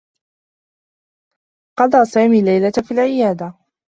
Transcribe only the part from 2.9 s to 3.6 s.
العيادة.